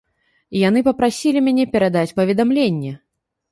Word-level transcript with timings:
І 0.55 0.63
яны 0.69 0.83
папрасілі 0.87 1.45
мяне 1.49 1.67
перадаць 1.77 2.15
паведамленне. 2.23 2.91